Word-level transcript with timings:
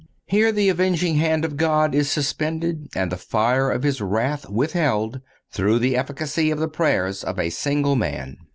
Here 0.25 0.51
the 0.51 0.69
avenging 0.69 1.17
hand 1.17 1.45
of 1.45 1.57
God 1.57 1.93
is 1.93 2.09
suspended 2.11 2.87
and 2.95 3.11
the 3.11 3.17
fire 3.17 3.69
of 3.69 3.83
His 3.83 4.01
wrath 4.01 4.49
withheld, 4.49 5.21
through 5.51 5.77
the 5.77 5.95
efficacy 5.95 6.49
of 6.49 6.57
the 6.57 6.67
prayers 6.67 7.23
of 7.23 7.37
a 7.37 7.51
single 7.51 7.95
man. 7.95 8.37